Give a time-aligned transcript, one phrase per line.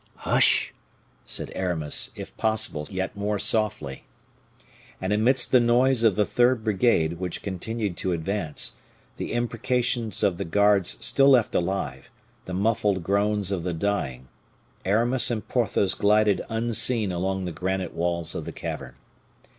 [0.25, 0.73] "Hush!"
[1.27, 4.05] said Aramis, if possible, yet more softly.
[4.99, 8.77] And amidst the noise of the third brigade, which continued to advance,
[9.17, 12.09] the imprecations of the guards still left alive,
[12.45, 14.27] the muffled groans of the dying,
[14.85, 18.95] Aramis and Porthos glided unseen along the granite walls of the cavern.